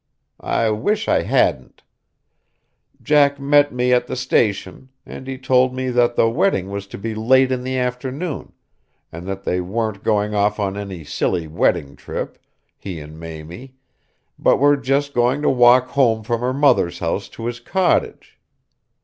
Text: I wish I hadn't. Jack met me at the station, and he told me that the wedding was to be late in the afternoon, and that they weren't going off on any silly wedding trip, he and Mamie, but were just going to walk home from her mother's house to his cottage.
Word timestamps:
I 0.43 0.71
wish 0.71 1.07
I 1.07 1.21
hadn't. 1.21 1.83
Jack 3.03 3.39
met 3.39 3.71
me 3.71 3.93
at 3.93 4.07
the 4.07 4.15
station, 4.15 4.89
and 5.05 5.27
he 5.27 5.37
told 5.37 5.75
me 5.75 5.89
that 5.89 6.15
the 6.15 6.27
wedding 6.27 6.71
was 6.71 6.87
to 6.87 6.97
be 6.97 7.13
late 7.13 7.51
in 7.51 7.61
the 7.63 7.77
afternoon, 7.77 8.51
and 9.11 9.27
that 9.27 9.43
they 9.43 9.61
weren't 9.61 10.03
going 10.03 10.33
off 10.33 10.59
on 10.59 10.75
any 10.75 11.03
silly 11.03 11.45
wedding 11.47 11.95
trip, 11.95 12.39
he 12.79 12.99
and 12.99 13.19
Mamie, 13.19 13.75
but 14.39 14.57
were 14.57 14.75
just 14.75 15.13
going 15.13 15.43
to 15.43 15.51
walk 15.51 15.89
home 15.89 16.23
from 16.23 16.41
her 16.41 16.51
mother's 16.51 16.97
house 16.97 17.29
to 17.29 17.45
his 17.45 17.59
cottage. 17.59 18.39